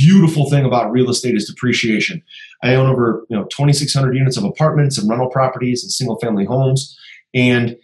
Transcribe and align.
beautiful 0.00 0.48
thing 0.48 0.64
about 0.64 0.90
real 0.90 1.10
estate 1.10 1.34
is 1.34 1.46
depreciation. 1.46 2.22
I 2.62 2.74
own 2.74 2.88
over 2.88 3.26
you 3.28 3.36
know 3.36 3.44
2,600 3.44 4.16
units 4.16 4.36
of 4.36 4.44
apartments 4.44 4.98
and 4.98 5.08
rental 5.08 5.28
properties 5.28 5.82
and 5.82 5.92
single 5.92 6.18
family 6.18 6.44
homes, 6.44 6.98
and 7.34 7.76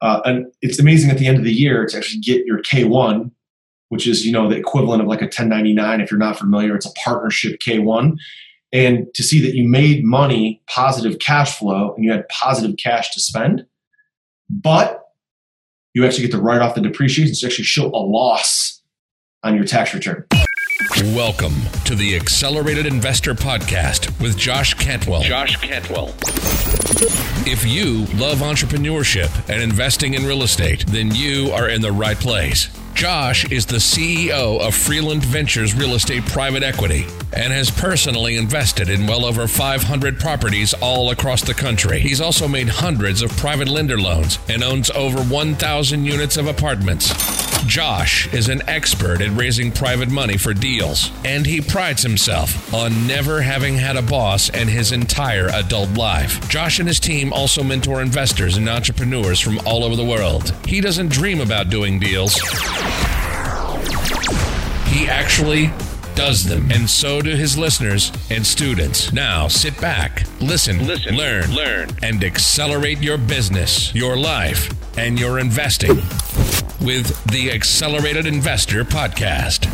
uh, 0.00 0.20
and 0.24 0.46
it's 0.62 0.78
amazing 0.78 1.10
at 1.10 1.18
the 1.18 1.26
end 1.26 1.38
of 1.38 1.44
the 1.44 1.52
year 1.52 1.86
to 1.86 1.96
actually 1.96 2.20
get 2.20 2.46
your 2.46 2.60
K1, 2.62 3.30
which 3.90 4.06
is 4.06 4.24
you 4.24 4.32
know 4.32 4.48
the 4.48 4.56
equivalent 4.56 5.02
of 5.02 5.08
like 5.08 5.20
a 5.20 5.24
1099. 5.26 6.00
If 6.00 6.10
you're 6.10 6.18
not 6.18 6.38
familiar, 6.38 6.74
it's 6.74 6.86
a 6.86 6.92
partnership 6.92 7.60
K1, 7.60 8.16
and 8.72 9.06
to 9.14 9.22
see 9.22 9.42
that 9.42 9.54
you 9.54 9.68
made 9.68 10.04
money, 10.04 10.62
positive 10.68 11.18
cash 11.18 11.58
flow, 11.58 11.94
and 11.94 12.04
you 12.04 12.10
had 12.10 12.28
positive 12.28 12.76
cash 12.82 13.12
to 13.12 13.20
spend, 13.20 13.66
but 14.48 15.00
you 15.94 16.06
actually 16.06 16.22
get 16.22 16.32
to 16.32 16.40
write 16.40 16.62
off 16.62 16.74
the 16.74 16.80
depreciation, 16.80 17.34
so 17.34 17.46
actually 17.46 17.64
show 17.64 17.88
a 17.88 18.00
loss 18.00 18.80
on 19.42 19.54
your 19.54 19.64
tax 19.64 19.92
return. 19.92 20.24
Welcome 20.80 21.54
to 21.84 21.94
the 21.94 22.16
Accelerated 22.16 22.86
Investor 22.86 23.34
Podcast 23.34 24.18
with 24.20 24.38
Josh 24.38 24.72
Cantwell. 24.74 25.20
Josh 25.20 25.56
Cantwell. 25.56 26.14
If 27.46 27.64
you 27.66 28.06
love 28.18 28.38
entrepreneurship 28.38 29.30
and 29.50 29.62
investing 29.62 30.14
in 30.14 30.24
real 30.24 30.42
estate, 30.42 30.86
then 30.86 31.14
you 31.14 31.50
are 31.52 31.68
in 31.68 31.82
the 31.82 31.92
right 31.92 32.18
place. 32.18 32.68
Josh 32.94 33.50
is 33.50 33.66
the 33.66 33.76
CEO 33.76 34.60
of 34.60 34.74
Freeland 34.74 35.24
Ventures 35.24 35.74
Real 35.74 35.94
Estate 35.94 36.24
Private 36.26 36.62
Equity 36.62 37.06
and 37.32 37.52
has 37.52 37.70
personally 37.70 38.36
invested 38.36 38.88
in 38.88 39.06
well 39.06 39.24
over 39.24 39.46
500 39.46 40.18
properties 40.18 40.72
all 40.74 41.10
across 41.10 41.42
the 41.42 41.54
country. 41.54 42.00
He's 42.00 42.20
also 42.20 42.48
made 42.48 42.68
hundreds 42.68 43.22
of 43.22 43.30
private 43.36 43.68
lender 43.68 43.98
loans 44.00 44.38
and 44.48 44.62
owns 44.62 44.90
over 44.90 45.22
1,000 45.22 46.04
units 46.04 46.36
of 46.36 46.46
apartments. 46.46 47.41
Josh 47.72 48.30
is 48.34 48.50
an 48.50 48.60
expert 48.68 49.22
at 49.22 49.34
raising 49.34 49.72
private 49.72 50.10
money 50.10 50.36
for 50.36 50.52
deals, 50.52 51.10
and 51.24 51.46
he 51.46 51.62
prides 51.62 52.02
himself 52.02 52.74
on 52.74 53.06
never 53.06 53.40
having 53.40 53.78
had 53.78 53.96
a 53.96 54.02
boss 54.02 54.50
in 54.50 54.68
his 54.68 54.92
entire 54.92 55.48
adult 55.48 55.88
life. 55.94 56.46
Josh 56.50 56.80
and 56.80 56.86
his 56.86 57.00
team 57.00 57.32
also 57.32 57.62
mentor 57.62 58.02
investors 58.02 58.58
and 58.58 58.68
entrepreneurs 58.68 59.40
from 59.40 59.58
all 59.64 59.84
over 59.84 59.96
the 59.96 60.04
world. 60.04 60.54
He 60.66 60.82
doesn't 60.82 61.08
dream 61.08 61.40
about 61.40 61.70
doing 61.70 61.98
deals. 61.98 62.34
He 64.88 65.08
actually 65.08 65.72
does 66.14 66.44
them, 66.44 66.70
and 66.72 66.90
so 66.90 67.22
do 67.22 67.34
his 67.34 67.56
listeners 67.56 68.12
and 68.28 68.46
students. 68.46 69.14
Now 69.14 69.48
sit 69.48 69.80
back, 69.80 70.24
listen, 70.42 70.86
Listen, 70.86 71.16
learn, 71.16 71.50
learn. 71.54 71.88
and 72.02 72.22
accelerate 72.22 72.98
your 73.00 73.16
business, 73.16 73.94
your 73.94 74.18
life, 74.18 74.68
and 74.98 75.18
your 75.18 75.38
investing 75.38 76.02
with 76.82 77.24
the 77.26 77.52
Accelerated 77.52 78.26
Investor 78.26 78.84
Podcast. 78.84 79.66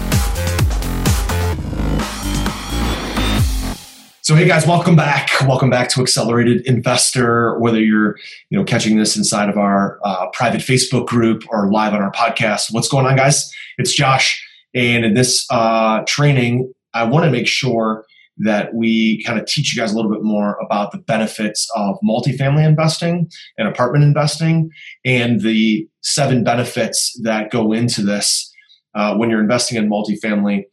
So 4.21 4.35
hey 4.35 4.47
guys, 4.47 4.67
welcome 4.67 4.95
back. 4.95 5.31
Welcome 5.41 5.71
back 5.71 5.89
to 5.91 6.03
Accelerated 6.03 6.67
Investor. 6.67 7.59
Whether 7.61 7.81
you're 7.81 8.19
you 8.51 8.59
know 8.59 8.65
catching 8.65 8.99
this 8.99 9.17
inside 9.17 9.49
of 9.49 9.57
our 9.57 9.99
uh, 10.05 10.27
private 10.35 10.61
Facebook 10.61 11.07
group 11.07 11.45
or 11.49 11.71
live 11.71 11.95
on 11.95 12.03
our 12.03 12.13
podcast, 12.13 12.75
what's 12.75 12.89
going 12.89 13.07
on, 13.07 13.17
guys? 13.17 13.51
It's 13.79 13.95
Josh, 13.95 14.47
and 14.75 15.07
in 15.07 15.15
this 15.15 15.47
uh, 15.51 16.03
training, 16.07 16.75
I 16.93 17.05
want 17.05 17.25
to 17.25 17.31
make 17.31 17.47
sure 17.47 18.05
that 18.39 18.75
we 18.75 19.23
kind 19.25 19.39
of 19.39 19.47
teach 19.47 19.75
you 19.75 19.81
guys 19.81 19.93
a 19.93 19.97
little 19.97 20.11
bit 20.11 20.23
more 20.23 20.59
about 20.65 20.93
the 20.93 20.99
benefits 20.99 21.69
of 21.75 21.97
multifamily 22.05 22.67
investing 22.67 23.29
and 23.57 23.69
apartment 23.69 24.05
investing, 24.05 24.71
and 25.05 25.41
the 25.41 25.89
seven 26.03 26.45
benefits 26.45 27.19
that 27.23 27.51
go 27.51 27.73
into 27.73 28.03
this 28.03 28.53
uh, 28.95 29.15
when 29.17 29.31
you're 29.31 29.41
investing 29.41 29.77
in 29.77 29.91
multifamily 29.91 30.65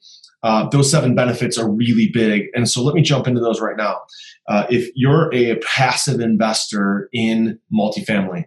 uh, 0.45 0.69
those 0.69 0.91
seven 0.91 1.15
benefits 1.15 1.57
are 1.57 1.67
really 1.67 2.07
big. 2.13 2.43
And 2.53 2.69
so 2.69 2.83
let 2.83 2.93
me 2.93 3.01
jump 3.01 3.27
into 3.27 3.41
those 3.41 3.59
right 3.59 3.75
now. 3.75 4.01
Uh, 4.47 4.67
if 4.69 4.91
you're 4.93 5.33
a 5.33 5.55
passive 5.61 6.19
investor 6.19 7.09
in 7.11 7.59
multifamily, 7.73 8.43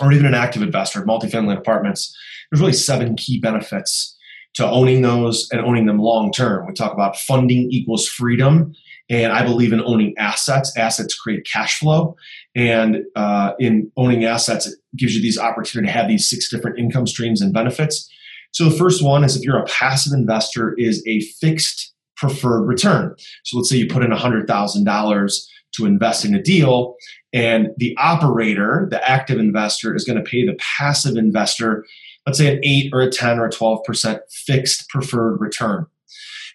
or 0.00 0.12
even 0.12 0.24
an 0.24 0.34
active 0.34 0.62
investor, 0.62 1.00
of 1.00 1.06
multifamily 1.06 1.58
apartments, 1.58 2.16
there's 2.50 2.60
really 2.60 2.72
seven 2.72 3.16
key 3.16 3.40
benefits 3.40 4.16
to 4.54 4.68
owning 4.68 5.02
those 5.02 5.48
and 5.52 5.60
owning 5.60 5.86
them 5.86 5.98
long 5.98 6.32
term. 6.32 6.66
We 6.66 6.74
talk 6.74 6.92
about 6.92 7.16
funding 7.16 7.68
equals 7.70 8.06
freedom. 8.06 8.74
And 9.08 9.32
I 9.32 9.44
believe 9.44 9.72
in 9.72 9.82
owning 9.82 10.14
assets. 10.18 10.76
Assets 10.76 11.14
create 11.14 11.46
cash 11.50 11.78
flow. 11.78 12.16
And 12.54 12.98
uh, 13.16 13.52
in 13.58 13.90
owning 13.96 14.24
assets, 14.24 14.66
it 14.66 14.74
gives 14.96 15.14
you 15.14 15.22
these 15.22 15.38
opportunity 15.38 15.92
to 15.92 15.98
have 15.98 16.08
these 16.08 16.28
six 16.28 16.48
different 16.48 16.78
income 16.78 17.06
streams 17.06 17.40
and 17.40 17.52
benefits. 17.52 18.08
So 18.52 18.68
the 18.68 18.76
first 18.76 19.02
one 19.04 19.24
is 19.24 19.36
if 19.36 19.42
you're 19.42 19.58
a 19.58 19.66
passive 19.66 20.12
investor 20.12 20.74
is 20.76 21.04
a 21.06 21.20
fixed 21.40 21.92
preferred 22.16 22.66
return. 22.66 23.14
So 23.44 23.56
let's 23.56 23.70
say 23.70 23.76
you 23.76 23.88
put 23.88 24.04
in 24.04 24.10
$100,000 24.10 25.46
to 25.72 25.86
invest 25.86 26.24
in 26.24 26.34
a 26.34 26.42
deal 26.42 26.96
and 27.32 27.68
the 27.76 27.96
operator, 27.98 28.88
the 28.90 29.08
active 29.08 29.38
investor 29.38 29.94
is 29.94 30.04
going 30.04 30.22
to 30.22 30.28
pay 30.28 30.44
the 30.44 30.56
passive 30.58 31.16
investor 31.16 31.84
let's 32.26 32.38
say 32.38 32.54
an 32.54 32.60
8 32.62 32.90
or 32.92 33.00
a 33.00 33.10
10 33.10 33.38
or 33.38 33.46
a 33.46 33.50
12% 33.50 34.20
fixed 34.30 34.88
preferred 34.88 35.40
return. 35.40 35.86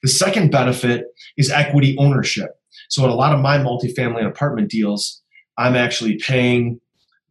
The 0.03 0.09
second 0.09 0.51
benefit 0.51 1.05
is 1.37 1.49
equity 1.49 1.95
ownership. 1.97 2.59
So 2.89 3.03
in 3.03 3.09
a 3.09 3.15
lot 3.15 3.33
of 3.33 3.39
my 3.39 3.57
multifamily 3.57 4.19
and 4.19 4.27
apartment 4.27 4.69
deals, 4.69 5.21
I'm 5.57 5.75
actually 5.75 6.17
paying 6.17 6.79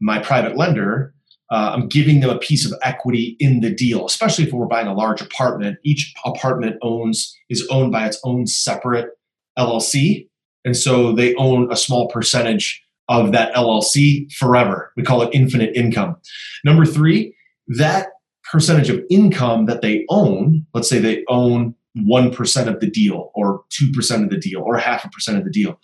my 0.00 0.18
private 0.18 0.56
lender 0.56 1.14
uh, 1.50 1.72
I'm 1.74 1.88
giving 1.88 2.20
them 2.20 2.30
a 2.30 2.38
piece 2.38 2.66
of 2.66 2.76
equity 2.82 3.36
in 3.38 3.60
the 3.60 3.70
deal, 3.70 4.06
especially 4.06 4.44
if 4.44 4.52
we're 4.52 4.66
buying 4.66 4.86
a 4.86 4.94
large 4.94 5.20
apartment. 5.20 5.78
Each 5.84 6.12
apartment 6.24 6.76
owns 6.82 7.36
is 7.50 7.66
owned 7.70 7.92
by 7.92 8.06
its 8.06 8.18
own 8.24 8.46
separate 8.46 9.10
LLC, 9.58 10.28
and 10.64 10.76
so 10.76 11.12
they 11.12 11.34
own 11.36 11.70
a 11.70 11.76
small 11.76 12.08
percentage 12.08 12.82
of 13.08 13.32
that 13.32 13.54
LLC 13.54 14.32
forever. 14.32 14.90
We 14.96 15.02
call 15.02 15.22
it 15.22 15.30
infinite 15.32 15.76
income. 15.76 16.16
Number 16.64 16.86
three, 16.86 17.36
that 17.68 18.08
percentage 18.50 18.90
of 18.90 19.02
income 19.10 19.66
that 19.66 19.82
they 19.82 20.04
own, 20.08 20.66
let's 20.74 20.88
say 20.88 20.98
they 20.98 21.24
own 21.28 21.74
1% 21.98 22.66
of 22.66 22.80
the 22.80 22.90
deal 22.90 23.30
or 23.34 23.62
2% 23.70 24.24
of 24.24 24.30
the 24.30 24.38
deal 24.38 24.60
or 24.60 24.76
half 24.76 25.04
a 25.04 25.08
percent 25.08 25.38
of 25.38 25.44
the 25.44 25.50
deal. 25.50 25.78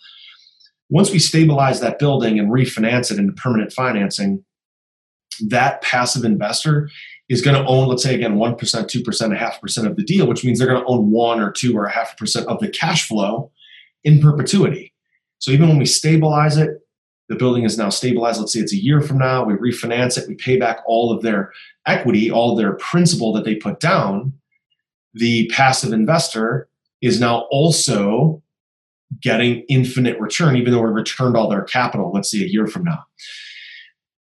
Once 0.89 1.11
we 1.11 1.19
stabilize 1.19 1.79
that 1.79 1.99
building 1.99 2.37
and 2.37 2.51
refinance 2.51 3.11
it 3.11 3.17
into 3.17 3.33
permanent 3.33 3.71
financing, 3.71 4.43
that 5.47 5.81
passive 5.81 6.25
investor 6.25 6.89
is 7.29 7.41
going 7.41 7.55
to 7.55 7.65
own, 7.67 7.87
let's 7.87 8.03
say 8.03 8.13
again, 8.13 8.35
1%, 8.35 8.57
2%, 8.57 9.33
a 9.33 9.37
half 9.37 9.61
percent 9.61 9.87
of 9.87 9.95
the 9.95 10.03
deal, 10.03 10.27
which 10.27 10.43
means 10.43 10.59
they're 10.59 10.67
going 10.67 10.81
to 10.81 10.87
own 10.87 11.09
one 11.09 11.39
or 11.39 11.49
two 11.49 11.75
or 11.75 11.85
a 11.85 11.91
half 11.91 12.17
percent 12.17 12.45
of 12.47 12.59
the 12.59 12.67
cash 12.67 13.07
flow 13.07 13.49
in 14.03 14.19
perpetuity. 14.19 14.93
So 15.39 15.51
even 15.51 15.69
when 15.69 15.77
we 15.77 15.85
stabilize 15.85 16.57
it, 16.57 16.80
the 17.31 17.37
building 17.37 17.63
is 17.63 17.77
now 17.77 17.89
stabilized. 17.89 18.41
Let's 18.41 18.51
say 18.51 18.59
it's 18.59 18.73
a 18.73 18.83
year 18.83 19.01
from 19.01 19.17
now, 19.17 19.45
we 19.45 19.53
refinance 19.53 20.17
it, 20.17 20.27
we 20.27 20.35
pay 20.35 20.57
back 20.57 20.81
all 20.85 21.13
of 21.13 21.21
their 21.21 21.53
equity, 21.87 22.29
all 22.29 22.55
their 22.55 22.73
principal 22.73 23.31
that 23.33 23.45
they 23.45 23.55
put 23.55 23.79
down. 23.79 24.33
The 25.13 25.47
passive 25.47 25.93
investor 25.93 26.67
is 27.01 27.21
now 27.21 27.47
also 27.49 28.43
getting 29.21 29.63
infinite 29.69 30.19
return, 30.19 30.57
even 30.57 30.73
though 30.73 30.81
we 30.81 30.89
returned 30.89 31.37
all 31.37 31.49
their 31.49 31.63
capital, 31.63 32.11
let's 32.13 32.29
say 32.29 32.39
a 32.39 32.47
year 32.47 32.67
from 32.67 32.83
now. 32.83 32.99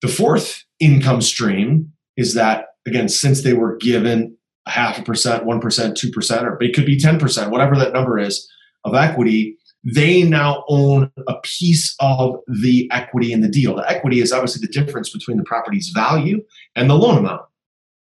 The 0.02 0.08
fourth 0.08 0.64
income 0.80 1.22
stream 1.22 1.92
is 2.16 2.34
that, 2.34 2.66
again, 2.86 3.08
since 3.08 3.42
they 3.42 3.52
were 3.52 3.76
given 3.76 4.36
a 4.66 4.70
half 4.70 4.98
a 4.98 5.02
percent, 5.02 5.44
1%, 5.44 5.60
2%, 5.60 6.42
or 6.42 6.62
it 6.62 6.74
could 6.74 6.86
be 6.86 6.98
10%, 6.98 7.50
whatever 7.50 7.76
that 7.76 7.92
number 7.92 8.18
is 8.18 8.50
of 8.84 8.94
equity, 8.96 9.55
they 9.94 10.24
now 10.24 10.64
own 10.68 11.12
a 11.28 11.34
piece 11.44 11.94
of 12.00 12.36
the 12.60 12.88
equity 12.90 13.32
in 13.32 13.40
the 13.40 13.48
deal. 13.48 13.76
The 13.76 13.88
equity 13.88 14.20
is 14.20 14.32
obviously 14.32 14.66
the 14.66 14.72
difference 14.72 15.10
between 15.10 15.36
the 15.36 15.44
property's 15.44 15.90
value 15.94 16.42
and 16.74 16.90
the 16.90 16.94
loan 16.94 17.18
amount. 17.18 17.42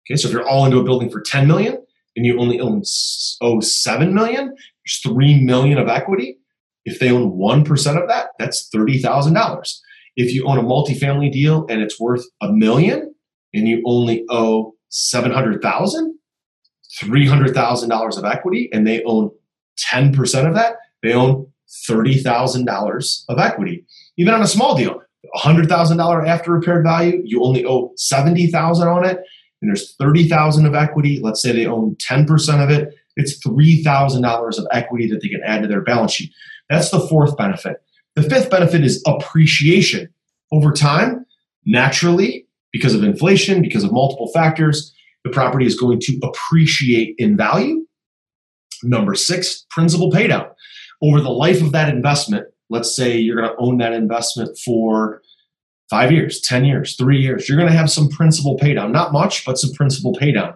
Okay, 0.06 0.18
so 0.18 0.28
if 0.28 0.34
you're 0.34 0.48
all 0.48 0.66
into 0.66 0.80
a 0.80 0.84
building 0.84 1.10
for 1.10 1.22
10 1.22 1.48
million 1.48 1.78
and 2.18 2.26
you 2.26 2.38
only 2.38 2.60
own 2.60 2.82
oh, 3.42 3.62
7 3.62 4.14
million, 4.14 4.48
there's 4.48 5.00
3 5.04 5.42
million 5.42 5.78
of 5.78 5.88
equity. 5.88 6.38
If 6.84 7.00
they 7.00 7.12
own 7.12 7.31
1% 7.31 8.02
of 8.02 8.10
that, 8.10 8.30
that's 8.38 8.70
$30,000. 8.75 9.74
If 10.18 10.34
you 10.34 10.46
own 10.48 10.58
a 10.58 10.64
multifamily 10.64 11.32
deal 11.32 11.66
and 11.70 11.82
it's 11.82 12.00
worth 12.00 12.25
a 12.42 12.52
million 12.52 13.16
and 13.54 13.68
you 13.70 13.82
only 13.86 14.25
owe 14.30 14.74
700,000, 14.90 16.16
$300,000 17.02 18.18
of 18.18 18.25
equity 18.25 18.70
and 18.74 18.86
they 18.86 19.02
own 19.04 19.32
10% 19.94 20.48
of 20.48 20.56
that, 20.56 20.75
they 21.04 21.14
own 21.14 21.49
$30,000 21.89 23.24
of 23.30 23.39
equity. 23.39 23.86
Even 24.18 24.33
on 24.33 24.42
a 24.42 24.48
small 24.48 24.75
deal, 24.75 25.01
$100,000 25.36 26.27
after 26.27 26.51
repaired 26.51 26.83
value, 26.83 27.21
you 27.24 27.44
only 27.44 27.66
owe 27.66 27.92
70,000 27.95 28.88
on 28.88 29.06
it 29.06 29.19
and 29.62 29.69
there's 29.69 29.95
30,000 29.95 30.66
of 30.66 30.74
equity. 30.74 31.19
Let's 31.21 31.42
say 31.42 31.51
they 31.51 31.66
own 31.66 31.95
10% 31.95 32.63
of 32.63 32.69
it. 32.69 32.94
It's 33.16 33.39
$3,000 33.45 34.57
of 34.57 34.68
equity 34.71 35.07
that 35.10 35.21
they 35.21 35.27
can 35.27 35.42
add 35.45 35.62
to 35.62 35.68
their 35.68 35.81
balance 35.81 36.13
sheet. 36.13 36.31
That's 36.69 36.92
the 36.92 37.00
fourth 37.00 37.36
benefit. 37.36 37.77
The 38.15 38.24
fifth 38.24 38.50
benefit 38.50 38.83
is 38.83 39.04
appreciation. 39.06 40.10
Over 40.51 40.72
time, 40.72 41.25
naturally, 41.65 42.48
because 42.72 42.95
of 42.95 43.04
inflation, 43.04 43.62
because 43.62 43.83
of 43.83 43.92
multiple 43.92 44.31
factors, 44.33 44.94
the 45.24 45.30
property 45.30 45.65
is 45.65 45.80
going 45.80 46.00
to 46.01 46.19
appreciate 46.24 47.15
in 47.18 47.36
value. 47.36 47.86
Number 48.83 49.15
six, 49.15 49.65
principal 49.69 50.12
paydown. 50.12 50.50
Over 51.01 51.22
the 51.22 51.30
life 51.30 51.62
of 51.62 51.72
that 51.72 51.94
investment, 51.94 52.48
let's 52.69 52.96
say 52.96 53.18
you're 53.18 53.38
going 53.38 53.50
to 53.50 53.56
own 53.57 53.78
that 53.78 53.94
investment 53.94 54.57
for 54.57 55.22
five 55.90 56.12
years, 56.12 56.42
10 56.42 56.66
years, 56.66 56.96
three 56.96 57.19
years, 57.19 57.48
you're 57.48 57.57
going 57.57 57.72
to 57.72 57.78
have 57.78 57.90
some 57.90 58.10
principal 58.10 58.57
paydown. 58.57 58.92
Not 58.92 59.12
much, 59.12 59.46
but 59.46 59.57
some 59.57 59.72
principal 59.74 60.13
paydown. 60.13 60.56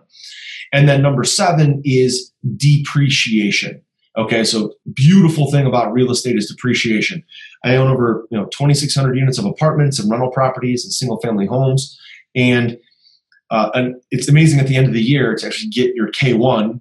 And 0.72 0.88
then 0.90 1.01
number 1.01 1.24
seven 1.24 1.81
is 1.86 2.31
depreciation. 2.57 3.81
Okay, 4.16 4.44
so 4.44 4.74
beautiful 4.94 5.50
thing 5.51 5.66
about 5.66 5.92
real 5.92 6.12
estate 6.12 6.36
is 6.36 6.48
depreciation. 6.48 7.24
I 7.63 7.75
own 7.75 7.90
over 7.90 8.28
you 8.30 8.38
know 8.38 8.45
2,600 8.45 9.18
units 9.18 9.40
of 9.40 9.45
apartments 9.45 10.00
and 10.00 10.10
rental 10.10 10.30
properties 10.30 10.84
and 10.84 10.94
single 10.94 11.19
family 11.19 11.48
homes, 11.48 12.00
and 12.36 12.78
uh, 13.50 13.72
and 13.74 13.95
it's 14.12 14.28
amazing 14.28 14.60
at 14.60 14.68
the 14.68 14.75
end 14.75 14.88
of 14.88 14.94
the 14.94 15.01
year 15.01 15.36
to 15.36 15.45
actually 15.48 15.69
get 15.69 15.95
your 15.95 16.12
K1, 16.12 16.80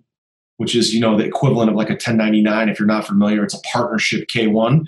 which 0.57 0.75
is 0.75 0.93
you 0.95 1.01
know 1.01 1.17
the 1.17 1.25
equivalent 1.25 1.71
of 1.71 1.77
like 1.77 1.89
a 1.89 1.95
1099. 1.95 2.69
If 2.69 2.79
you're 2.79 2.87
not 2.87 3.07
familiar, 3.07 3.45
it's 3.45 3.55
a 3.55 3.61
partnership 3.61 4.29
K1, 4.35 4.85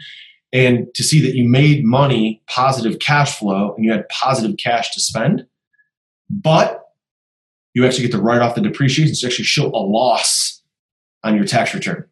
and 0.52 0.86
to 0.94 1.02
see 1.02 1.20
that 1.22 1.34
you 1.34 1.48
made 1.48 1.84
money, 1.84 2.42
positive 2.48 2.98
cash 3.00 3.38
flow, 3.38 3.74
and 3.74 3.84
you 3.84 3.92
had 3.92 4.08
positive 4.08 4.56
cash 4.56 4.92
to 4.92 5.00
spend, 5.00 5.46
but 6.30 6.80
you 7.74 7.84
actually 7.84 8.02
get 8.02 8.12
to 8.12 8.22
write 8.22 8.40
off 8.40 8.54
the 8.54 8.60
depreciation 8.60 9.14
to 9.14 9.26
actually 9.26 9.44
show 9.44 9.66
a 9.66 9.82
loss 9.82 10.62
on 11.24 11.34
your 11.36 11.44
tax 11.44 11.74
return. 11.74 12.04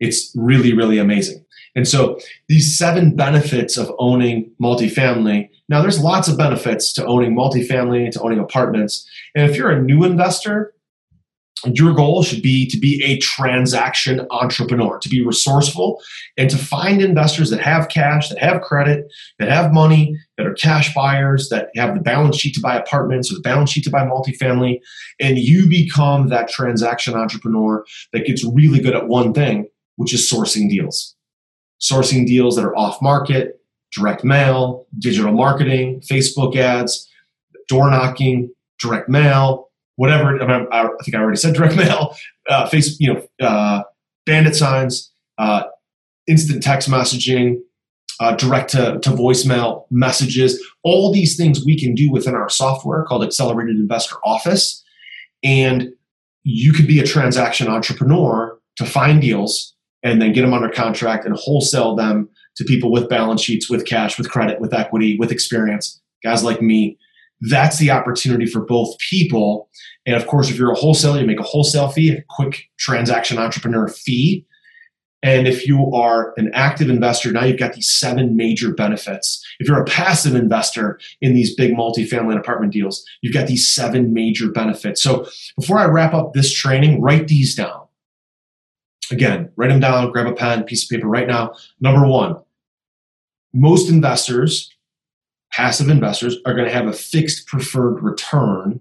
It's 0.00 0.32
really, 0.34 0.72
really 0.72 0.98
amazing. 0.98 1.44
And 1.76 1.86
so 1.86 2.18
these 2.48 2.76
seven 2.76 3.14
benefits 3.14 3.76
of 3.76 3.92
owning 3.98 4.50
multifamily. 4.60 5.50
Now, 5.68 5.82
there's 5.82 6.02
lots 6.02 6.26
of 6.26 6.36
benefits 6.36 6.92
to 6.94 7.06
owning 7.06 7.34
multifamily, 7.36 8.10
to 8.12 8.22
owning 8.22 8.38
apartments. 8.38 9.08
And 9.34 9.48
if 9.48 9.56
you're 9.56 9.70
a 9.70 9.80
new 9.80 10.04
investor, 10.04 10.74
your 11.66 11.92
goal 11.92 12.22
should 12.22 12.42
be 12.42 12.66
to 12.68 12.78
be 12.78 13.02
a 13.04 13.18
transaction 13.18 14.26
entrepreneur, 14.30 14.98
to 14.98 15.08
be 15.08 15.24
resourceful, 15.24 16.00
and 16.38 16.48
to 16.48 16.56
find 16.56 17.02
investors 17.02 17.50
that 17.50 17.60
have 17.60 17.88
cash, 17.88 18.28
that 18.28 18.38
have 18.38 18.62
credit, 18.62 19.12
that 19.38 19.50
have 19.50 19.72
money, 19.72 20.16
that 20.36 20.46
are 20.46 20.54
cash 20.54 20.94
buyers, 20.94 21.48
that 21.50 21.68
have 21.76 21.94
the 21.94 22.00
balance 22.00 22.38
sheet 22.38 22.54
to 22.54 22.60
buy 22.60 22.76
apartments 22.76 23.30
or 23.30 23.34
the 23.34 23.42
balance 23.42 23.70
sheet 23.70 23.84
to 23.84 23.90
buy 23.90 24.04
multifamily. 24.04 24.78
And 25.20 25.38
you 25.38 25.68
become 25.68 26.28
that 26.28 26.48
transaction 26.48 27.14
entrepreneur 27.14 27.84
that 28.12 28.26
gets 28.26 28.44
really 28.44 28.80
good 28.80 28.96
at 28.96 29.08
one 29.08 29.34
thing, 29.34 29.68
which 29.96 30.14
is 30.14 30.30
sourcing 30.30 30.68
deals. 30.68 31.14
Sourcing 31.80 32.26
deals 32.26 32.56
that 32.56 32.64
are 32.64 32.76
off 32.76 33.00
market, 33.02 33.60
direct 33.92 34.24
mail, 34.24 34.86
digital 34.98 35.32
marketing, 35.32 36.02
Facebook 36.10 36.56
ads, 36.56 37.06
door 37.68 37.90
knocking, 37.90 38.50
direct 38.78 39.08
mail, 39.08 39.69
whatever. 40.00 40.42
I, 40.42 40.88
think 41.04 41.14
I 41.14 41.18
already 41.18 41.36
said 41.36 41.54
direct 41.54 41.76
mail, 41.76 42.16
uh, 42.48 42.66
face, 42.66 42.98
you 42.98 43.12
know, 43.12 43.46
uh, 43.46 43.82
bandit 44.24 44.56
signs, 44.56 45.12
uh, 45.36 45.64
instant 46.26 46.62
text 46.62 46.88
messaging, 46.88 47.58
uh, 48.18 48.34
direct 48.34 48.70
to, 48.70 48.98
to 49.02 49.10
voicemail 49.10 49.84
messages. 49.90 50.58
All 50.84 51.12
these 51.12 51.36
things 51.36 51.66
we 51.66 51.78
can 51.78 51.94
do 51.94 52.10
within 52.10 52.34
our 52.34 52.48
software 52.48 53.04
called 53.04 53.22
Accelerated 53.22 53.76
Investor 53.76 54.16
Office. 54.24 54.82
And 55.44 55.90
you 56.44 56.72
could 56.72 56.86
be 56.86 56.98
a 57.00 57.06
transaction 57.06 57.68
entrepreneur 57.68 58.58
to 58.76 58.86
find 58.86 59.20
deals 59.20 59.74
and 60.02 60.22
then 60.22 60.32
get 60.32 60.40
them 60.40 60.54
under 60.54 60.70
contract 60.70 61.26
and 61.26 61.36
wholesale 61.36 61.94
them 61.94 62.26
to 62.56 62.64
people 62.64 62.90
with 62.90 63.10
balance 63.10 63.42
sheets, 63.42 63.68
with 63.68 63.84
cash, 63.84 64.16
with 64.16 64.30
credit, 64.30 64.62
with 64.62 64.72
equity, 64.72 65.18
with 65.18 65.30
experience, 65.30 66.00
guys 66.24 66.42
like 66.42 66.62
me. 66.62 66.96
That's 67.40 67.78
the 67.78 67.90
opportunity 67.90 68.46
for 68.46 68.60
both 68.60 68.98
people. 68.98 69.68
And 70.06 70.16
of 70.16 70.26
course, 70.26 70.50
if 70.50 70.58
you're 70.58 70.72
a 70.72 70.76
wholesaler, 70.76 71.20
you 71.20 71.26
make 71.26 71.40
a 71.40 71.44
wholesale 71.44 71.88
fee, 71.88 72.10
a 72.10 72.24
quick 72.28 72.64
transaction 72.78 73.38
entrepreneur 73.38 73.88
fee. 73.88 74.46
And 75.22 75.46
if 75.46 75.66
you 75.66 75.92
are 75.92 76.32
an 76.38 76.50
active 76.54 76.88
investor, 76.88 77.30
now 77.30 77.44
you've 77.44 77.58
got 77.58 77.74
these 77.74 77.90
seven 77.90 78.36
major 78.36 78.72
benefits. 78.72 79.44
If 79.58 79.68
you're 79.68 79.80
a 79.80 79.84
passive 79.84 80.34
investor 80.34 80.98
in 81.20 81.34
these 81.34 81.54
big 81.54 81.72
multifamily 81.72 82.30
and 82.30 82.38
apartment 82.38 82.72
deals, 82.72 83.04
you've 83.20 83.34
got 83.34 83.46
these 83.46 83.70
seven 83.70 84.14
major 84.14 84.50
benefits. 84.50 85.02
So 85.02 85.26
before 85.58 85.78
I 85.78 85.86
wrap 85.86 86.14
up 86.14 86.32
this 86.32 86.52
training, 86.52 87.02
write 87.02 87.28
these 87.28 87.54
down. 87.54 87.86
Again, 89.10 89.50
write 89.56 89.68
them 89.68 89.80
down, 89.80 90.10
grab 90.12 90.26
a 90.26 90.32
pen, 90.32 90.64
piece 90.64 90.84
of 90.84 90.90
paper 90.90 91.08
right 91.08 91.26
now. 91.26 91.52
Number 91.80 92.06
one, 92.06 92.36
most 93.52 93.90
investors, 93.90 94.69
passive 95.52 95.88
investors, 95.88 96.36
are 96.46 96.54
going 96.54 96.66
to 96.66 96.72
have 96.72 96.86
a 96.86 96.92
fixed 96.92 97.46
preferred 97.46 98.02
return 98.02 98.80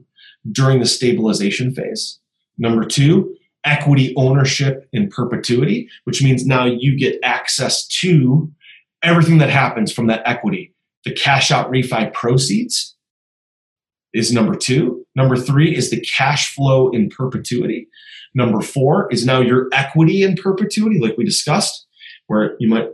during 0.52 0.80
the 0.80 0.86
stabilization 0.86 1.74
phase. 1.74 2.20
Number 2.58 2.86
two, 2.86 3.36
equity 3.66 4.14
ownership 4.16 4.88
in 4.94 5.10
perpetuity, 5.10 5.90
which 6.06 6.24
means 6.24 6.46
now 6.46 6.66
you 6.66 6.98
get 6.98 7.20
access 7.24 7.88
to 7.88 8.52
everything 9.04 9.38
that 9.40 9.50
happens 9.50 9.92
from 9.92 10.08
that 10.08 10.22
equity. 10.26 10.74
The 11.06 11.14
cash 11.14 11.52
out 11.52 11.72
refi 11.72 12.12
proceeds 12.14 12.96
is 14.14 14.34
number 14.34 14.56
two. 14.56 15.06
Number 15.16 15.36
three 15.36 15.76
is 15.76 15.90
the 15.90 16.02
cash 16.02 16.54
flow 16.54 16.90
in 16.90 17.10
perpetuity. 17.10 17.88
Number 18.34 18.62
four 18.62 19.12
is 19.12 19.26
now 19.26 19.42
your 19.42 19.70
equity 19.74 20.24
in 20.24 20.36
perpetuity, 20.36 21.00
like 21.00 21.18
we 21.18 21.26
discussed, 21.26 21.88
where 22.28 22.56
you 22.60 22.68
might 22.68 22.90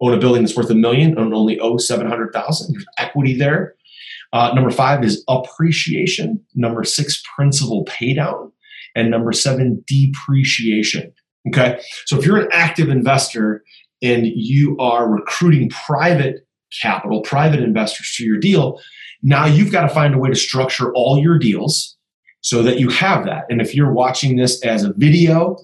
own 0.00 0.14
a 0.14 0.18
building 0.18 0.42
that's 0.42 0.56
worth 0.56 0.70
a 0.70 0.74
million 0.74 1.18
and 1.18 1.34
only 1.34 1.58
owe 1.60 1.76
700,000. 1.76 2.72
There's 2.72 2.86
equity 2.98 3.36
there. 3.36 3.74
Uh, 4.32 4.52
number 4.54 4.70
five 4.70 5.02
is 5.04 5.24
appreciation. 5.28 6.44
Number 6.54 6.84
six, 6.84 7.22
principal 7.34 7.84
paydown. 7.86 8.52
And 8.94 9.10
number 9.10 9.32
seven, 9.32 9.84
depreciation. 9.86 11.12
Okay. 11.48 11.80
So 12.06 12.18
if 12.18 12.26
you're 12.26 12.38
an 12.38 12.48
active 12.52 12.88
investor 12.88 13.62
and 14.02 14.26
you 14.26 14.76
are 14.78 15.10
recruiting 15.10 15.70
private 15.70 16.46
capital, 16.82 17.22
private 17.22 17.60
investors 17.60 18.12
to 18.16 18.24
your 18.24 18.38
deal, 18.38 18.80
now 19.22 19.46
you've 19.46 19.72
got 19.72 19.82
to 19.82 19.88
find 19.88 20.14
a 20.14 20.18
way 20.18 20.28
to 20.28 20.36
structure 20.36 20.92
all 20.94 21.18
your 21.18 21.38
deals 21.38 21.96
so 22.40 22.62
that 22.62 22.78
you 22.78 22.88
have 22.88 23.24
that. 23.24 23.44
And 23.48 23.60
if 23.60 23.74
you're 23.74 23.92
watching 23.92 24.36
this 24.36 24.62
as 24.64 24.84
a 24.84 24.92
video 24.96 25.56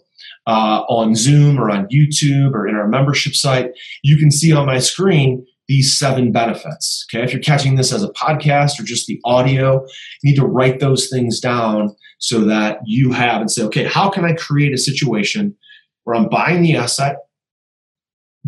uh, 0.47 0.85
on 0.89 1.15
Zoom 1.15 1.59
or 1.59 1.71
on 1.71 1.87
YouTube 1.89 2.53
or 2.53 2.67
in 2.67 2.75
our 2.75 2.89
membership 2.89 3.35
site, 3.35 3.73
you 4.03 4.17
can 4.19 4.31
see 4.31 4.53
on 4.53 4.67
my 4.67 4.79
screen 4.79 5.47
these 5.67 5.97
seven 5.97 6.31
benefits. 6.31 7.07
Okay, 7.09 7.25
if 7.25 7.33
you're 7.33 7.43
catching 7.43 7.77
this 7.77 7.93
as 7.93 8.03
a 8.03 8.13
podcast 8.13 8.79
or 8.79 8.85
just 8.85 9.07
the 9.07 9.21
audio, 9.25 9.83
you 10.23 10.31
need 10.31 10.37
to 10.37 10.47
write 10.47 10.81
those 10.81 11.09
things 11.09 11.41
down 11.41 11.95
so 12.19 12.41
that 12.41 12.79
you 12.85 13.13
have 13.13 13.41
and 13.41 13.51
say, 13.51 13.63
okay, 13.63 13.85
how 13.85 14.11
can 14.11 14.25
I 14.25 14.35
create 14.35 14.75
a 14.75 14.79
situation 14.79 15.57
where 16.05 16.17
I'm 16.17 16.29
buying 16.29 16.63
the 16.63 16.77
asset, 16.77 17.17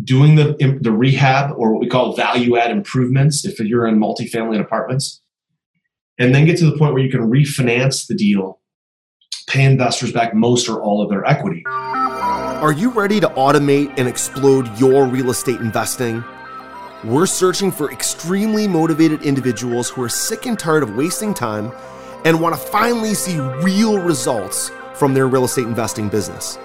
doing 0.03 0.35
the 0.35 0.55
the 0.81 0.91
rehab 0.91 1.51
or 1.57 1.73
what 1.73 1.81
we 1.81 1.89
call 1.89 2.15
value 2.15 2.57
add 2.57 2.71
improvements 2.71 3.45
if 3.45 3.59
you're 3.59 3.87
in 3.87 3.99
multifamily 3.99 4.55
and 4.55 4.61
apartments, 4.61 5.21
and 6.19 6.35
then 6.35 6.45
get 6.45 6.57
to 6.59 6.69
the 6.69 6.77
point 6.77 6.93
where 6.93 7.03
you 7.03 7.11
can 7.11 7.31
refinance 7.31 8.05
the 8.07 8.15
deal, 8.15 8.59
pay 9.47 9.63
investors 9.63 10.11
back 10.11 10.33
most 10.33 10.67
or 10.67 10.81
all 10.81 11.01
of 11.01 11.09
their 11.09 11.25
equity. 11.25 11.63
Are 11.65 12.73
you 12.73 12.89
ready 12.89 13.19
to 13.21 13.27
automate 13.29 13.93
and 13.97 14.07
explode 14.07 14.67
your 14.77 15.05
real 15.05 15.29
estate 15.29 15.61
investing? 15.61 16.23
We're 17.03 17.27
searching 17.27 17.71
for 17.71 17.91
extremely 17.91 18.67
motivated 18.67 19.21
individuals 19.21 19.89
who 19.89 20.03
are 20.03 20.09
sick 20.09 20.45
and 20.45 20.59
tired 20.59 20.83
of 20.83 20.95
wasting 20.95 21.33
time 21.33 21.71
and 22.25 22.41
want 22.41 22.55
to 22.55 22.61
finally 22.61 23.13
see 23.13 23.39
real 23.39 23.99
results 23.99 24.69
from 24.95 25.13
their 25.13 25.27
real 25.27 25.45
estate 25.45 25.65
investing 25.65 26.09
business. 26.09 26.57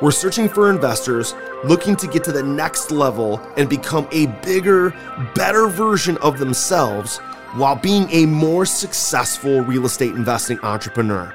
We're 0.00 0.12
searching 0.12 0.48
for 0.48 0.70
investors 0.70 1.34
looking 1.64 1.96
to 1.96 2.06
get 2.06 2.22
to 2.24 2.32
the 2.32 2.42
next 2.42 2.90
level 2.90 3.40
and 3.56 3.68
become 3.68 4.08
a 4.12 4.26
bigger, 4.44 4.94
better 5.34 5.66
version 5.66 6.16
of 6.18 6.38
themselves 6.38 7.18
while 7.54 7.74
being 7.74 8.08
a 8.12 8.24
more 8.24 8.64
successful 8.64 9.60
real 9.62 9.84
estate 9.84 10.14
investing 10.14 10.60
entrepreneur. 10.60 11.34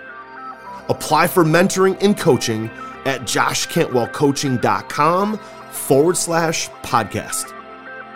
Apply 0.89 1.27
for 1.27 1.43
mentoring 1.43 2.01
and 2.01 2.17
coaching 2.17 2.71
at 3.05 3.21
joshcantwellcoaching.com 3.21 5.37
forward 5.37 6.17
slash 6.17 6.69
podcast. 6.83 7.53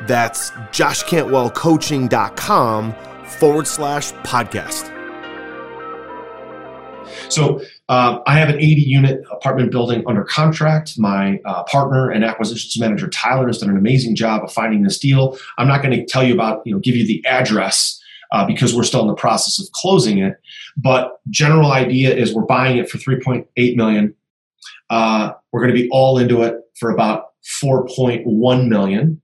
That's 0.08 0.52
joshcantwellcoaching.com 0.52 2.96
forward 3.26 3.68
slash 3.68 4.14
podcast. 4.14 4.94
So 7.30 7.62
uh, 7.90 8.20
I 8.26 8.38
have 8.38 8.50
an 8.50 8.56
80 8.56 8.82
unit 8.82 9.24
apartment 9.32 9.72
building 9.72 10.04
under 10.08 10.24
contract. 10.24 10.98
My 10.98 11.40
uh, 11.46 11.64
partner 11.64 12.10
and 12.10 12.24
acquisitions 12.24 12.80
manager 12.80 13.10
Tyler 13.10 13.48
has 13.48 13.60
done 13.60 13.70
an 13.70 13.78
amazing 13.78 14.16
job 14.16 14.44
of 14.44 14.52
finding 14.52 14.84
this 14.84 15.00
deal. 15.00 15.38
I'm 15.58 15.68
not 15.68 15.82
going 15.82 15.98
to 15.98 16.06
tell 16.06 16.24
you 16.24 16.34
about, 16.34 16.62
you 16.66 16.74
know, 16.74 16.80
give 16.80 16.96
you 16.96 17.08
the 17.08 17.26
address 17.26 18.02
uh, 18.32 18.46
because 18.46 18.76
we're 18.76 18.84
still 18.84 19.02
in 19.02 19.08
the 19.08 19.16
process 19.16 19.60
of 19.60 19.72
closing 19.74 20.20
it. 20.20 20.36
But 20.76 21.20
general 21.30 21.72
idea 21.72 22.16
is 22.16 22.34
we're 22.34 22.46
buying 22.46 22.78
it 22.78 22.90
for 22.90 22.98
3.8 22.98 23.76
million. 23.76 24.14
Uh, 24.90 25.34
we're 25.52 25.62
going 25.62 25.76
to 25.76 25.82
be 25.82 25.90
all 25.92 26.18
into 26.18 26.44
it 26.44 26.56
for 26.80 26.92
about 26.92 27.28
4.1 27.64 28.68
million. 28.68 29.22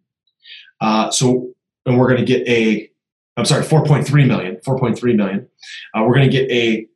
Uh, 0.81 1.09
so, 1.11 1.53
and 1.85 1.97
we're 1.97 2.07
going 2.07 2.19
to 2.19 2.25
get 2.25 2.47
a, 2.47 2.89
I'm 3.37 3.45
sorry, 3.45 3.63
4.3 3.63 4.27
million, 4.27 4.57
4.3 4.65 5.15
million. 5.15 5.47
Uh, 5.95 6.03
we're 6.03 6.15
going 6.15 6.29
to 6.29 6.37
get 6.37 6.49
a 6.51 6.87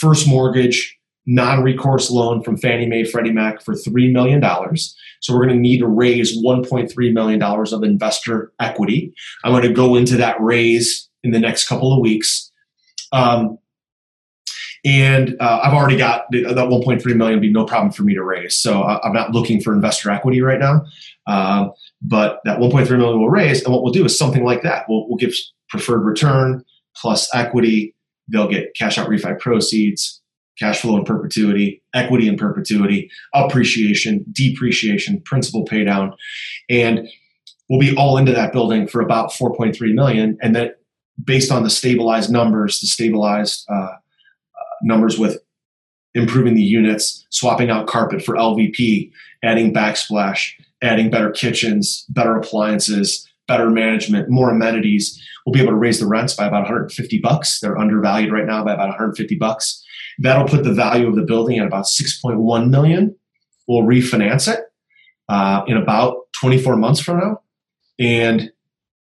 first 0.00 0.28
mortgage 0.28 0.98
non 1.26 1.62
recourse 1.62 2.10
loan 2.10 2.42
from 2.42 2.56
Fannie 2.56 2.86
Mae, 2.86 3.04
Freddie 3.04 3.32
Mac 3.32 3.62
for 3.62 3.74
$3 3.74 4.12
million. 4.12 4.42
So 5.20 5.34
we're 5.34 5.44
going 5.44 5.56
to 5.56 5.60
need 5.60 5.78
to 5.78 5.86
raise 5.86 6.42
$1.3 6.42 7.12
million 7.12 7.42
of 7.42 7.82
investor 7.84 8.52
equity. 8.58 9.12
I'm 9.44 9.52
going 9.52 9.62
to 9.62 9.72
go 9.72 9.94
into 9.94 10.16
that 10.16 10.40
raise 10.40 11.07
in 11.28 11.32
the 11.32 11.46
next 11.46 11.68
couple 11.68 11.92
of 11.92 12.00
weeks. 12.00 12.50
Um, 13.12 13.58
and 14.84 15.36
uh, 15.40 15.60
I've 15.62 15.74
already 15.74 15.96
got 15.96 16.24
that 16.30 16.68
1.3 16.70 17.16
million 17.16 17.40
be 17.40 17.50
no 17.50 17.64
problem 17.64 17.92
for 17.92 18.04
me 18.04 18.14
to 18.14 18.22
raise. 18.22 18.60
So 18.60 18.82
uh, 18.82 19.00
I'm 19.02 19.12
not 19.12 19.32
looking 19.32 19.60
for 19.60 19.74
investor 19.74 20.10
equity 20.10 20.40
right 20.40 20.58
now. 20.58 20.84
Um, 21.26 21.72
but 22.00 22.40
that 22.44 22.58
1.3 22.58 22.88
million 22.96 23.18
we'll 23.18 23.28
raise, 23.28 23.62
and 23.62 23.72
what 23.72 23.82
we'll 23.82 23.92
do 23.92 24.04
is 24.04 24.16
something 24.16 24.44
like 24.44 24.62
that. 24.62 24.86
We'll, 24.88 25.06
we'll 25.08 25.18
give 25.18 25.34
preferred 25.68 26.04
return 26.04 26.64
plus 26.96 27.28
equity. 27.34 27.94
They'll 28.28 28.48
get 28.48 28.74
cash 28.76 28.98
out 28.98 29.08
refi 29.08 29.38
proceeds, 29.38 30.22
cash 30.58 30.80
flow 30.80 30.96
in 30.96 31.04
perpetuity, 31.04 31.82
equity 31.92 32.28
in 32.28 32.36
perpetuity, 32.36 33.10
appreciation, 33.34 34.24
depreciation, 34.32 35.20
principal 35.22 35.64
paydown, 35.66 36.12
and 36.70 37.08
we'll 37.68 37.80
be 37.80 37.94
all 37.96 38.16
into 38.16 38.32
that 38.32 38.52
building 38.52 38.86
for 38.86 39.00
about 39.00 39.30
4.3 39.30 39.94
million. 39.94 40.38
And 40.40 40.54
then 40.54 40.70
based 41.22 41.50
on 41.50 41.62
the 41.62 41.70
stabilized 41.70 42.30
numbers, 42.30 42.80
the 42.80 42.86
stabilized 42.86 43.66
uh, 43.70 43.74
uh, 43.74 43.96
numbers 44.82 45.18
with 45.18 45.38
improving 46.14 46.54
the 46.54 46.62
units, 46.62 47.26
swapping 47.30 47.70
out 47.70 47.86
carpet 47.86 48.22
for 48.22 48.34
LVP, 48.34 49.10
adding 49.42 49.72
backsplash, 49.72 50.52
adding 50.82 51.10
better 51.10 51.30
kitchens, 51.30 52.04
better 52.08 52.36
appliances, 52.36 53.28
better 53.46 53.70
management, 53.70 54.28
more 54.28 54.50
amenities. 54.50 55.20
We'll 55.44 55.54
be 55.54 55.60
able 55.60 55.72
to 55.72 55.78
raise 55.78 56.00
the 56.00 56.06
rents 56.06 56.34
by 56.34 56.46
about 56.46 56.62
150 56.62 57.18
bucks. 57.20 57.60
They're 57.60 57.78
undervalued 57.78 58.32
right 58.32 58.46
now 58.46 58.64
by 58.64 58.74
about 58.74 58.88
150 58.88 59.36
bucks. 59.36 59.82
That'll 60.18 60.46
put 60.46 60.64
the 60.64 60.72
value 60.72 61.08
of 61.08 61.16
the 61.16 61.22
building 61.22 61.58
at 61.58 61.66
about 61.66 61.84
6.1 61.84 62.70
million. 62.70 63.16
We'll 63.66 63.82
refinance 63.82 64.52
it 64.52 64.60
uh, 65.28 65.62
in 65.66 65.76
about 65.76 66.16
24 66.40 66.76
months 66.76 67.00
from 67.00 67.18
now, 67.18 67.40
and 67.98 68.50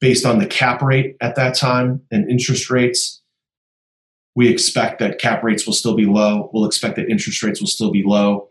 based 0.03 0.25
on 0.25 0.37
the 0.37 0.45
cap 0.45 0.81
rate 0.81 1.15
at 1.21 1.35
that 1.35 1.55
time 1.55 2.01
and 2.11 2.29
interest 2.29 2.69
rates, 2.69 3.21
we 4.35 4.49
expect 4.49 4.99
that 4.99 5.17
cap 5.17 5.41
rates 5.45 5.65
will 5.65 5.71
still 5.71 5.95
be 5.95 6.05
low. 6.05 6.49
We'll 6.51 6.65
expect 6.65 6.97
that 6.97 7.07
interest 7.07 7.41
rates 7.41 7.61
will 7.61 7.69
still 7.69 7.89
be 7.89 8.03
low. 8.05 8.49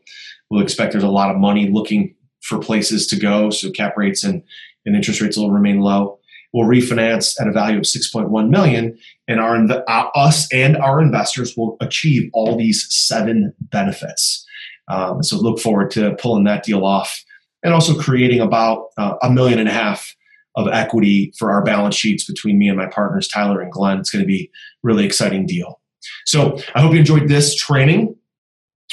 We'll 0.49 0.63
expect 0.63 0.93
there's 0.93 1.05
a 1.05 1.09
lot 1.09 1.31
of 1.31 1.37
money 1.37 1.69
looking 1.69 2.15
for 2.41 2.59
places 2.59 3.07
to 3.09 3.17
go. 3.17 3.51
So 3.51 3.71
cap 3.71 3.99
rates 3.99 4.25
and, 4.25 4.43
and 4.87 4.97
interest 4.97 5.21
rates 5.21 5.37
will 5.37 5.51
remain 5.51 5.81
low. 5.81 6.19
We'll 6.55 6.67
refinance 6.67 7.39
at 7.39 7.49
a 7.49 7.53
value 7.53 7.77
of 7.77 7.85
6.1 7.85 8.49
million, 8.49 8.99
and 9.29 9.39
our 9.39 9.55
uh, 9.55 10.09
us 10.15 10.51
and 10.55 10.79
our 10.79 11.03
investors 11.03 11.55
will 11.55 11.77
achieve 11.83 12.31
all 12.33 12.57
these 12.57 12.87
seven 12.89 13.53
benefits. 13.61 14.47
Um, 14.89 15.23
so 15.23 15.37
look 15.37 15.61
forward 15.61 15.91
to 15.93 16.15
pulling 16.15 16.45
that 16.45 16.63
deal 16.63 16.87
off, 16.87 17.23
and 17.63 17.75
also 17.75 17.95
creating 17.99 18.41
about 18.41 18.87
uh, 18.97 19.17
a 19.23 19.31
million 19.31 19.59
and 19.59 19.69
a 19.69 19.73
half 19.73 20.15
of 20.57 20.69
equity 20.69 21.33
for 21.39 21.51
our 21.51 21.63
balance 21.63 21.95
sheets 21.95 22.25
between 22.25 22.59
me 22.59 22.69
and 22.69 22.77
my 22.77 22.87
partners, 22.87 23.29
Tyler 23.29 23.61
and 23.61 23.73
Glenn. 23.73 23.99
It's 23.99 24.11
going 24.11 24.23
to 24.23 24.27
be 24.27 24.51
really 24.83 25.05
exciting 25.05 25.47
deal. 25.47 25.81
So 26.27 26.59
I 26.75 26.81
hope 26.81 26.93
you 26.93 26.99
enjoyed 26.99 27.29
this 27.29 27.55
training 27.55 28.15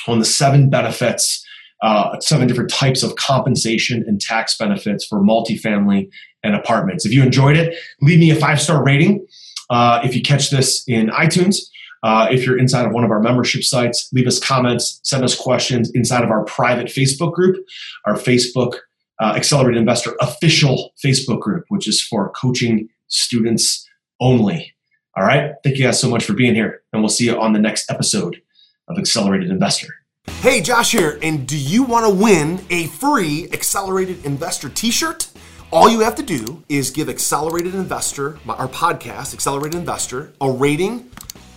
on 0.08 0.20
the 0.20 0.26
seven 0.26 0.70
benefits 0.70 1.46
uh, 1.82 2.20
seven 2.20 2.48
different 2.48 2.70
types 2.70 3.04
of 3.04 3.16
compensation 3.16 4.04
and 4.08 4.20
tax 4.20 4.58
benefits 4.58 5.06
for 5.06 5.20
multifamily 5.20 6.10
and 6.44 6.56
apartments. 6.56 7.06
If 7.06 7.14
you 7.14 7.24
enjoyed 7.24 7.58
it, 7.58 7.76
leave 8.02 8.20
me 8.20 8.32
a 8.32 8.36
five 8.36 8.62
star 8.62 8.84
rating. 8.84 9.26
Uh, 9.70 10.02
if 10.04 10.16
you 10.16 10.22
catch 10.22 10.50
this 10.50 10.84
in 10.88 11.08
iTunes, 11.08 11.58
uh, 12.04 12.28
if 12.32 12.46
you're 12.46 12.58
inside 12.58 12.86
of 12.86 12.92
one 12.92 13.04
of 13.04 13.12
our 13.12 13.22
membership 13.22 13.64
sites, 13.64 14.10
leave 14.14 14.28
us 14.28 14.40
comments, 14.40 15.00
send 15.04 15.24
us 15.24 15.36
questions 15.36 15.92
inside 15.94 16.24
of 16.24 16.32
our 16.32 16.44
private 16.46 16.88
Facebook 16.88 17.34
group, 17.34 17.58
our 18.06 18.16
Facebook 18.16 18.80
uh, 19.20 19.34
Accelerated 19.36 19.80
Investor 19.80 20.16
official 20.22 20.94
Facebook 21.04 21.40
group, 21.40 21.66
which 21.70 21.88
is 21.88 22.02
for 22.02 22.32
coaching 22.32 22.90
students 23.08 23.88
only. 24.20 24.74
All 25.18 25.24
right. 25.24 25.54
Thank 25.64 25.78
you 25.78 25.84
guys 25.86 26.00
so 26.00 26.10
much 26.10 26.24
for 26.24 26.34
being 26.34 26.56
here, 26.56 26.82
and 26.94 27.02
we'll 27.02 27.10
see 27.10 27.26
you 27.26 27.40
on 27.40 27.54
the 27.54 27.60
next 27.60 27.92
episode 27.92 28.42
of 28.88 28.98
Accelerated 28.98 29.50
Investor. 29.50 29.94
Hey, 30.42 30.62
Josh 30.62 30.92
here, 30.92 31.20
and 31.22 31.48
do 31.48 31.58
you 31.58 31.84
want 31.84 32.06
to 32.06 32.24
win 32.24 32.62
a 32.70 32.88
free 32.88 33.50
Accelerated 33.52 34.24
Investor 34.26 34.70
t 34.70 34.92
shirt? 34.92 35.28
All 35.72 35.90
you 35.90 36.00
have 36.00 36.16
to 36.16 36.24
do 36.24 36.64
is 36.70 36.90
give 36.90 37.10
Accelerated 37.10 37.76
Investor, 37.76 38.40
our 38.48 38.68
podcast, 38.68 39.34
Accelerated 39.34 39.78
Investor, 39.78 40.34
a 40.42 40.50
rating 40.50 41.12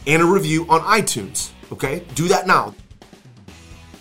and 0.06 0.20
a 0.20 0.24
review 0.26 0.66
on 0.68 0.80
iTunes. 0.80 1.50
Okay? 1.70 2.04
Do 2.14 2.28
that 2.28 2.46
now. 2.46 2.74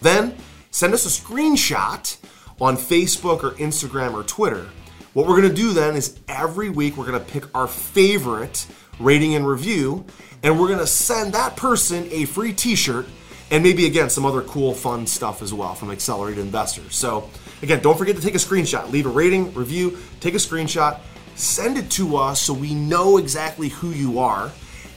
Then 0.02 0.36
send 0.72 0.94
us 0.94 1.06
a 1.06 1.22
screenshot 1.22 2.18
on 2.62 2.78
Facebook 2.78 3.44
or 3.44 3.52
Instagram 3.56 4.14
or 4.14 4.24
Twitter. 4.24 4.70
What 5.14 5.28
we're 5.28 5.42
going 5.42 5.50
to 5.50 5.62
do 5.62 5.74
then 5.74 5.96
is 5.96 6.18
every 6.30 6.70
week 6.70 6.96
we're 6.96 7.08
going 7.08 7.20
to 7.20 7.32
pick 7.32 7.44
our 7.54 7.68
favorite 7.68 8.66
rating 9.00 9.36
and 9.36 9.46
review, 9.46 10.06
and 10.44 10.60
we're 10.60 10.68
going 10.68 10.80
to 10.80 10.88
send 10.88 11.34
that 11.34 11.58
person 11.58 12.08
a 12.12 12.26
free 12.26 12.54
t 12.54 12.76
shirt 12.76 13.08
and 13.50 13.64
maybe 13.64 13.86
again 13.86 14.10
some 14.10 14.26
other 14.26 14.42
cool 14.44 14.74
fun 14.74 15.06
stuff 15.06 15.42
as 15.42 15.54
well 15.54 15.76
from 15.76 15.92
accelerated 15.92 16.44
investors 16.44 16.96
so 16.96 17.30
again 17.62 17.82
don't 17.82 17.98
forget 17.98 18.16
to 18.16 18.22
take 18.22 18.34
a 18.34 18.38
screenshot 18.38 18.90
leave 18.90 19.06
a 19.06 19.10
rating 19.10 19.54
review 19.54 19.98
take 20.22 20.34
a 20.34 20.38
screenshot 20.38 21.00
send 21.36 21.78
it 21.78 21.92
to 21.92 22.16
us 22.16 22.42
so 22.42 22.54
we 22.54 22.74
know 22.74 23.18
exactly 23.18 23.68
who 23.68 23.90
you 23.90 24.20
are 24.20 24.52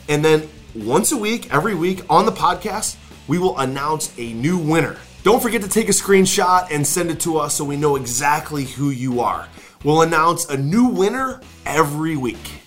and 0.09 0.25
then 0.25 0.49
once 0.75 1.11
a 1.11 1.17
week 1.17 1.53
every 1.53 1.75
week 1.75 2.01
on 2.09 2.25
the 2.27 2.33
podcast 2.33 2.97
we 3.27 3.39
will 3.39 3.59
announce 3.59 4.17
a 4.19 4.33
new 4.35 4.57
winner 4.57 4.97
don't 5.25 5.43
forget 5.43 5.63
to 5.63 5.69
take 5.69 5.89
a 5.89 5.93
screenshot 5.93 6.71
and 6.71 6.87
send 6.87 7.11
it 7.11 7.19
to 7.21 7.39
us 7.39 7.55
so 7.55 7.65
we 7.65 7.79
know 7.79 7.97
exactly 7.97 8.65
who 8.65 8.91
you 8.91 9.21
are. 9.21 9.49
We'll 9.83 10.03
announce 10.03 10.45
a 10.51 10.57
new 10.59 10.89
winner 10.89 11.41
every 11.65 12.15
week 12.15 12.64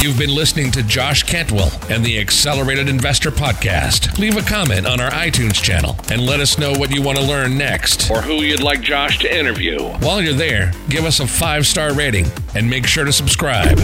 You've 0.00 0.16
been 0.16 0.32
listening 0.32 0.70
to 0.72 0.84
Josh 0.84 1.24
Cantwell 1.24 1.72
and 1.90 2.04
the 2.04 2.20
Accelerated 2.20 2.88
Investor 2.88 3.32
Podcast. 3.32 4.16
Leave 4.16 4.36
a 4.36 4.42
comment 4.42 4.86
on 4.86 5.00
our 5.00 5.10
iTunes 5.10 5.54
channel 5.60 5.96
and 6.08 6.24
let 6.24 6.38
us 6.38 6.56
know 6.56 6.70
what 6.70 6.94
you 6.94 7.02
want 7.02 7.18
to 7.18 7.24
learn 7.24 7.58
next 7.58 8.08
or 8.08 8.22
who 8.22 8.34
you'd 8.42 8.62
like 8.62 8.80
Josh 8.80 9.18
to 9.18 9.36
interview. 9.36 9.82
While 9.98 10.22
you're 10.22 10.34
there, 10.34 10.72
give 10.88 11.04
us 11.04 11.18
a 11.18 11.26
five 11.26 11.66
star 11.66 11.94
rating 11.94 12.26
and 12.58 12.68
make 12.68 12.86
sure 12.86 13.04
to 13.04 13.12
subscribe 13.12 13.78